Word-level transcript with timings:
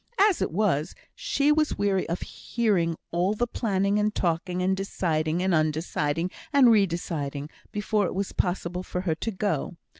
As 0.17 0.41
it 0.41 0.49
was, 0.49 0.95
she 1.13 1.51
was 1.51 1.77
weary 1.77 2.09
of 2.09 2.21
hearing 2.23 2.95
all 3.11 3.35
the 3.35 3.45
planning 3.45 3.99
and 3.99 4.15
talking, 4.15 4.63
and 4.63 4.75
deciding 4.75 5.43
and 5.43 5.53
un 5.53 5.69
deciding, 5.69 6.31
and 6.51 6.71
re 6.71 6.87
deciding, 6.87 7.51
before 7.71 8.07
it 8.07 8.15
was 8.15 8.31
possible 8.31 8.81
for 8.81 9.01
her 9.01 9.13
to 9.13 9.29
go. 9.29 9.77